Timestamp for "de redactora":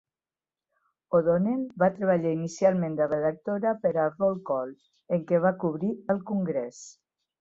3.01-3.75